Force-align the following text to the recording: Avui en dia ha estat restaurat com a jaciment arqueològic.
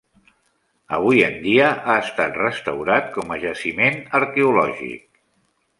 Avui 0.97 1.21
en 1.25 1.37
dia 1.43 1.67
ha 1.93 1.97
estat 2.07 2.41
restaurat 2.45 3.13
com 3.19 3.33
a 3.37 3.41
jaciment 3.47 4.03
arqueològic. 4.23 5.25